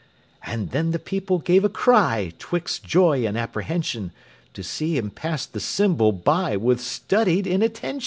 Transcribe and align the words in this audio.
And 0.47 0.71
then 0.71 0.89
the 0.89 0.97
people 0.97 1.37
gave 1.37 1.63
a 1.63 1.69
cry, 1.69 2.33
'Twixt 2.39 2.83
joy 2.83 3.23
and 3.23 3.37
apprehension, 3.37 4.11
To 4.55 4.63
see 4.63 4.97
him 4.97 5.11
pass 5.11 5.45
the 5.45 5.59
symbol 5.59 6.11
by 6.11 6.57
With 6.57 6.81
studied 6.81 7.45
inattention! 7.45 7.99